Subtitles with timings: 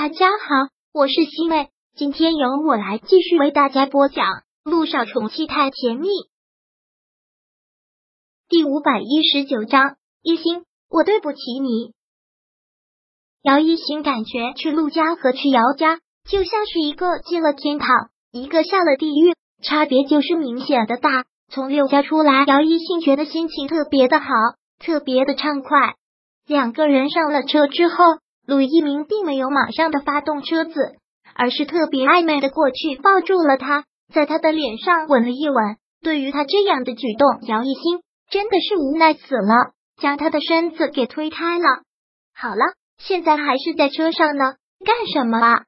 [0.00, 4.26] 大家好，我是西妹，今天由我来继续为大家播讲
[4.62, 6.06] 《陆少宠妻太甜蜜》
[8.48, 9.96] 第五百一十九章。
[10.22, 11.94] 一心，我对不起你。
[13.42, 15.98] 姚一心感觉去陆家和去姚家
[16.30, 17.88] 就像是一个进了天堂，
[18.30, 19.34] 一个下了地狱，
[19.64, 21.24] 差别就是明显的大。
[21.48, 24.28] 从六家出来，姚一心觉得心情特别的好，
[24.78, 25.96] 特别的畅快。
[26.46, 27.96] 两个人上了车之后。
[28.48, 30.72] 陆一鸣并没有马上的发动车子，
[31.34, 33.84] 而是特别暧昧的过去抱住了他，
[34.14, 35.76] 在他的脸上吻了一吻。
[36.02, 41.82] 对于他这样的举动，姚一新真的是无奈死了，将他的身子给推开了。
[42.34, 42.64] 好了，
[42.96, 45.64] 现在还是在车上呢，干什么啊？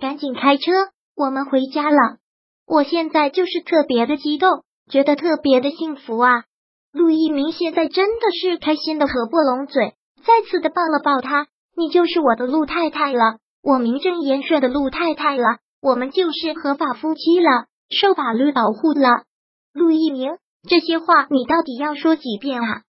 [0.00, 0.70] 赶紧开车，
[1.16, 2.18] 我们回家了。
[2.64, 6.44] 我现在就是特别的激动，觉得特别的幸福啊！
[6.92, 11.48] 陆一鸣现在真的是开心的合不拢嘴，再次的抱了抱他。
[11.76, 19.24] 你就是我的陆太太了，我名正言顺的陆太太了，我们就是合法夫妻了，受法律保护了。
[19.72, 20.36] 陆一鸣，
[20.68, 22.82] 这些话你到底要说几遍啊？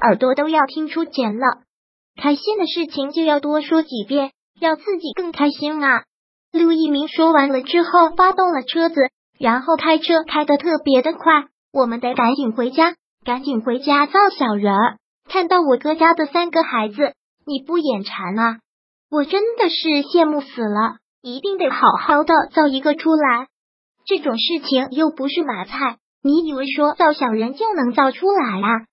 [0.00, 1.62] 耳朵都要听出茧了。
[2.20, 6.04] 开心的事情就要多说几遍，让自己更开心啊！
[6.52, 8.96] 陆一鸣说完了之后，发动了车子，
[9.38, 11.46] 然后开车开得特别的快。
[11.72, 17.14] 我们得赶紧回家，赶紧回家造小人儿，看到我哥家的三个孩子。
[17.46, 18.58] 你不眼馋啊？
[19.10, 23.48] 我真的是羡慕死了，一定得好好的造一个出来。
[24.06, 28.86] 这种事情又不是买菜，你以为说造小人就能造出来啊？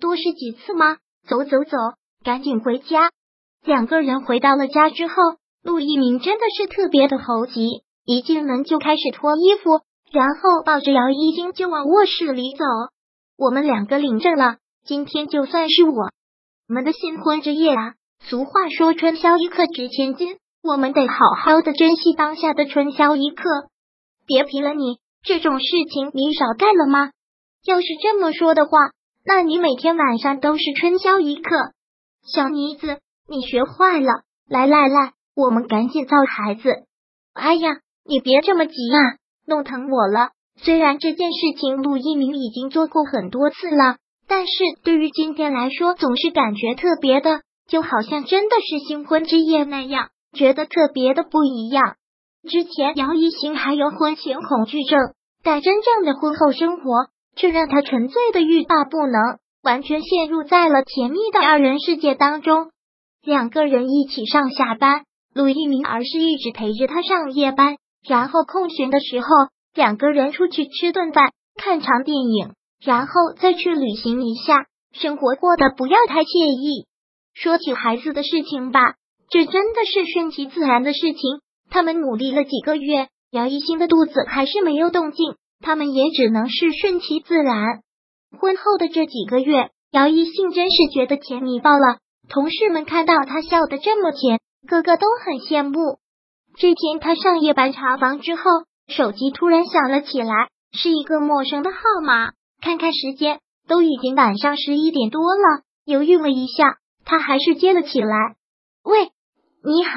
[0.00, 0.98] 多试几次吗？
[1.28, 1.76] 走走走，
[2.24, 3.10] 赶紧回家。
[3.64, 5.14] 两个人回到了家之后，
[5.62, 9.80] 陆一鸣真的是特别的猴急，一进门就开始脱衣服，
[10.10, 12.64] 然后抱着姚一星就往卧室里走。
[13.38, 16.10] 我们两个领证了，今天就算是我。
[16.68, 17.94] 我们的新婚之夜啊！
[18.20, 23.42] 俗话说，春宵一刻值千金，我们得好好的珍惜当下的春宵一刻。
[24.26, 27.10] 别贫了你，这种事情你少干了吗？
[27.66, 28.78] 要是这么说的话，
[29.24, 31.50] 那你每天晚上都是春宵一刻。
[32.32, 34.22] 小妮子，你学坏了！
[34.48, 36.84] 来来来，我们赶紧造孩子。
[37.34, 40.30] 哎呀，你别这么急啊，弄疼我了。
[40.56, 43.96] 虽然这件事情陆一鸣已经做过很多次了。
[44.34, 51.96] 但是对于今天来说，总是感觉特别的，就好像真的是新婚之夜那样，觉得特别的不一样。
[52.48, 54.98] 之前姚一行还有婚前恐惧症，
[55.44, 59.20] 但真正的婚后生活却让他沉醉的欲罢不能，
[59.62, 62.70] 完全陷入在了甜蜜的二人世界当中。
[63.22, 65.02] 两个人一起上下班，
[65.34, 67.76] 陆一鸣而是一直陪着他上夜班，
[68.08, 69.26] 然后空闲的时候，
[69.74, 72.54] 两个人出去吃顿饭，看场电影。
[72.84, 76.86] 然后再去旅行一下，生活过得不要太惬意。
[77.32, 78.94] 说起孩子的事情吧，
[79.30, 81.40] 这真的是顺其自然的事情。
[81.70, 87.82] 他们努力了几个月，姚一新的肚子还是没有动静，他们也只能是顺其自然。
[88.38, 91.98] 婚后的这几个月，姚一信真是觉得甜蜜爆了。
[92.28, 95.98] 同事们看到他笑得这么甜，个个都很羡慕。
[96.56, 98.42] 这天他上夜班查房之后，
[98.88, 102.32] 手机突然响了起来，是一个陌生的号码。
[102.62, 105.62] 看看时间，都已经晚上十一点多了。
[105.84, 108.36] 犹豫了一下，他还是接了起来。
[108.84, 109.10] 喂，
[109.64, 109.92] 你好，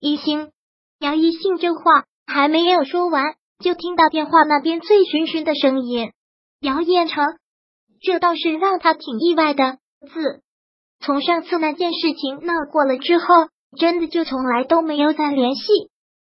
[0.00, 0.50] 一星。
[0.98, 6.10] 姚一信这话还没有说完，就听到电话那边醉醺醺的声音。
[6.60, 7.22] 姚彦成，
[8.00, 9.76] 这倒是让他挺意外的。
[10.00, 10.40] 自
[11.00, 13.26] 从上次那件事情闹过了之后，
[13.78, 15.62] 真的就从来都没有再联系。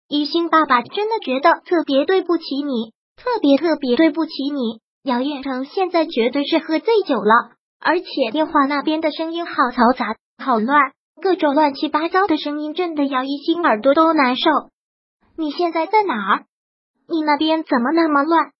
[0.09, 4.81] 一星爸爸真的觉得特别对不起你，特别特别对不起你。
[5.03, 10.91] 姚彦成现在绝对是喝醉酒了，而且电话那边的声音好嘈杂、好乱，
[11.21, 14.49] 各种乱七八糟的声音震得姚一星耳朵都难受。
[15.37, 16.45] 你现在在哪儿？
[17.07, 18.51] 你那边怎么那么乱？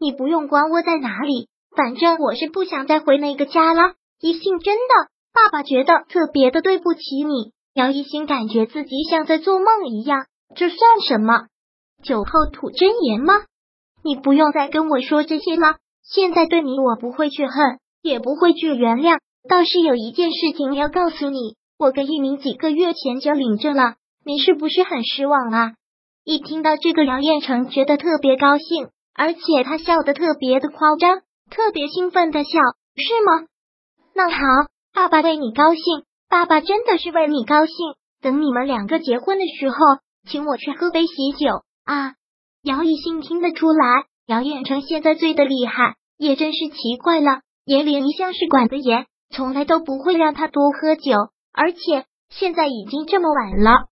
[0.00, 3.94] 你不用管我在哪里，反正我是不想再回那个家了。
[4.20, 7.52] 一信真的，爸爸觉得特别的对不起你。
[7.74, 11.46] 姚一星感觉自己像在做梦一样，这算什么？
[12.04, 13.34] 酒后吐真言吗？
[14.02, 15.76] 你不用再跟我说这些了。
[16.02, 19.18] 现在对你，我不会去恨，也不会去原谅。
[19.48, 25.72] 倒是有一件事情要告诉你，我跟一鸣几个月前就领证了，你是不是很失望啊？
[26.24, 32.50] 一听到这个，姚彦成觉得特别高兴，而且他笑得特别的夸张，特别兴奋的笑，
[32.96, 33.46] 是吗？
[34.14, 34.38] 那好，
[34.92, 37.74] 爸爸为你高兴，爸爸真的是为你高兴。
[38.20, 39.76] 等你们两个结婚的时候，
[40.28, 42.14] 请我去喝杯喜酒啊！
[42.68, 44.04] 姚一兴听得出来。
[44.26, 47.40] 姚彦成现在醉的厉害，也真是奇怪了。
[47.64, 51.14] 严玲一向是管得严，从来都不会让他多喝酒，
[51.50, 53.86] 而且现在已经这么晚了，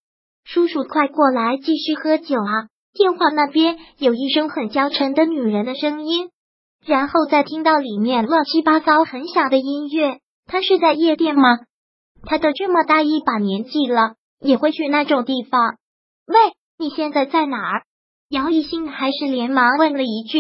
[0.45, 2.69] 叔叔快过来，继续喝酒啊！
[2.93, 6.29] 电话那边有一声很娇嗔的女人的声音，
[6.85, 10.19] 然后再听到里面乱七八糟很响的音乐。
[10.45, 11.61] 他是在夜店吗？
[12.25, 15.77] 他都这么大一把年纪了，也会去那种地方？
[16.27, 16.37] 喂，
[16.79, 17.83] 你现在在哪儿？
[18.29, 20.39] 姚一兴还是连忙问了一句。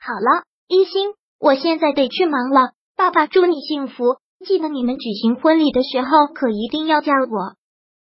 [0.00, 2.70] 好了，一兴，我现在得去忙了。
[2.96, 4.16] 爸爸祝你幸福，
[4.46, 7.54] 记得你们举行婚礼的时候可一定要叫我。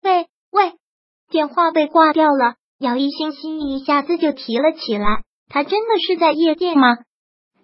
[0.04, 0.74] 喂喂，
[1.28, 2.54] 电话被挂掉了。
[2.78, 5.24] 姚一兴心一下子就提了起来。
[5.48, 6.96] 他真的是在夜店吗？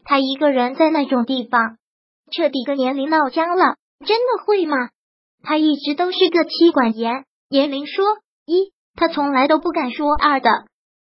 [0.03, 1.77] 他一个人在那种地方？
[2.33, 4.77] 彻底跟严林闹僵了，真的会吗？
[5.45, 7.25] 他一直都是个妻管严。
[7.49, 8.05] 严林说
[8.47, 10.51] 一，他从来都不敢说二的。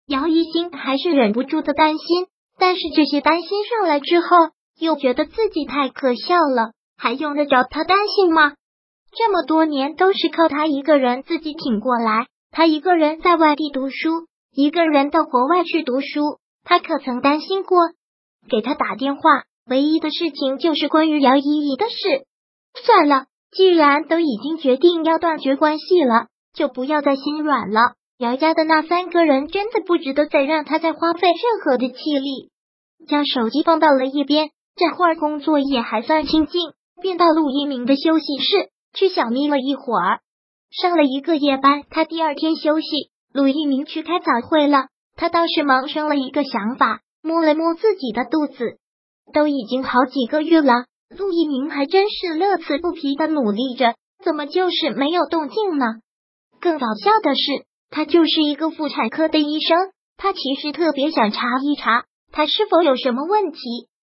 [0.06, 2.26] 姚一兴还是忍不住的担心，
[2.58, 4.28] 但是这些担心上来之后，
[4.78, 8.52] 又觉得自己太可笑了，还用得着他担心吗？
[9.12, 17.78] 这么多年都是靠他一个人自己挺过来，他一个人在外地读书，一个人到国外去读书，他可曾担心过？
[18.48, 19.22] 给他打电话。
[19.68, 21.96] 唯一的事情就是关于姚依依的事。
[22.84, 27.94] 算了，既然都已经决定要断绝关系了，就不要再心软了。
[28.18, 32.50] 姚家的那三个人真的不值得再让他再花费任何的气力。
[33.06, 36.72] 将手机放到了一边，这会儿工作也还算清静，
[37.02, 40.20] 便到陆一鸣的休息室去小眯了一会儿。
[40.70, 42.86] 上了一个夜班，他第二天休息。
[43.34, 48.78] 陆一鸣去开早会了，他倒是萌生了一个想法，摸了摸自己的肚子。
[49.34, 55.84] 都已经好几个月了，陆一鸣还真是乐此不疲的努力着，怎么就是没有动静呢？
[56.60, 59.76] 更搞笑的是，他就是一个妇产科的医生，
[60.16, 63.58] 他其实特别想查一查他是否有什么问题，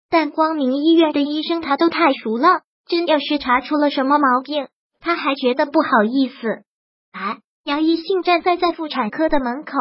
[0.09, 4.67] 但光明医院的医生他都太熟了，真要是查出了什么毛病，
[4.99, 6.63] 他还觉得不好意思。
[7.11, 9.71] 哎，姚一信站在在妇产科的门口，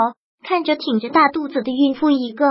[0.45, 2.47] 看着挺着大肚子的孕妇一个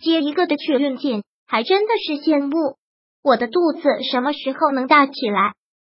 [0.00, 1.22] 接一个的去孕检。
[1.46, 2.76] 还真的是羡慕
[3.24, 5.54] 我的肚子什么时候能大起来？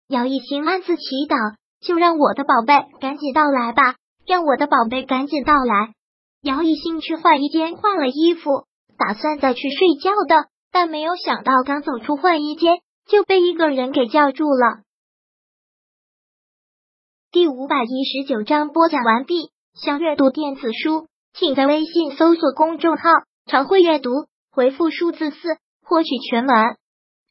[0.10, 3.96] 姚一兴暗自祈祷，就让我的宝贝赶紧到来吧，
[4.26, 5.94] 让我的宝贝赶紧到来。
[6.42, 8.66] 姚一兴去换衣间换了衣服，
[8.98, 14.84] 打算再去睡觉的，但没有想到刚走出换衣间就被一个人给叫住了。
[17.32, 19.52] 第五百一十九章播讲完毕。
[19.74, 23.10] 想阅读电子书，请在微信搜索公众号
[23.46, 24.10] “常会阅读”。
[24.50, 25.38] 回复数字四
[25.84, 26.78] 获取全文，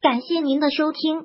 [0.03, 1.25] 感谢您的收听。